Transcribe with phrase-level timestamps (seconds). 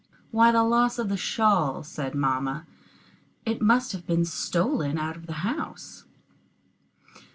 [0.31, 2.65] "Why, the loss of the shawl," said mamma.
[3.45, 6.05] "It must have been stolen out of the house."